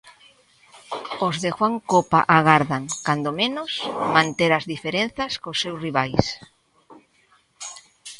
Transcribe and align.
Os 1.27 1.35
de 1.43 1.49
Juan 1.57 1.75
Copa 1.91 2.19
agardan, 2.37 2.83
cando 3.05 3.29
menos, 3.41 3.71
manter 4.15 4.51
as 4.53 4.67
diferenzas 4.73 5.33
cos 5.41 5.61
seus 5.63 5.79
rivais. 5.85 6.25